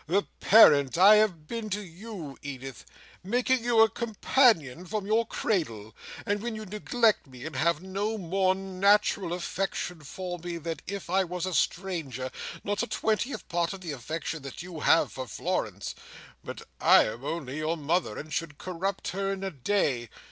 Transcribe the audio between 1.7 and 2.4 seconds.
you,